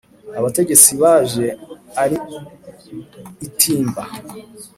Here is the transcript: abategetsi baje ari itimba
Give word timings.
abategetsi 0.39 0.91
baje 1.01 1.45
ari 2.03 2.17
itimba 3.47 4.03